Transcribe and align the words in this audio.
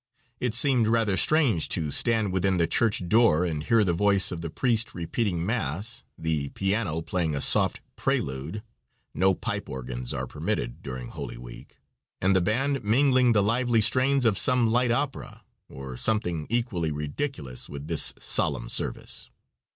It 0.39 0.55
seemed 0.55 0.87
rather 0.87 1.15
strange 1.15 1.69
to 1.69 1.91
stand 1.91 2.33
within 2.33 2.57
the 2.57 2.65
church 2.65 3.07
door 3.07 3.45
and 3.45 3.63
hear 3.63 3.83
the 3.83 3.93
voice 3.93 4.31
of 4.31 4.41
the 4.41 4.49
priest 4.49 4.95
repeating 4.95 5.45
mass, 5.45 6.03
the 6.17 6.49
piano 6.49 7.03
playing 7.03 7.35
a 7.35 7.39
soft 7.39 7.81
prelude 7.97 8.63
(no 9.13 9.35
pipe 9.35 9.69
organs 9.69 10.11
are 10.11 10.25
permitted 10.25 10.81
during 10.81 11.09
holy 11.09 11.37
week), 11.37 11.77
and 12.19 12.35
the 12.35 12.41
band 12.41 12.83
mingling 12.83 13.33
the 13.33 13.43
lively 13.43 13.79
strains 13.79 14.25
of 14.25 14.39
some 14.39 14.71
light 14.71 14.89
opera, 14.89 15.43
or 15.69 15.95
something 15.95 16.47
equally 16.49 16.91
ridiculous, 16.91 17.69
with 17.69 17.85
this 17.87 18.11
solemn 18.17 18.69
service. 18.69 19.29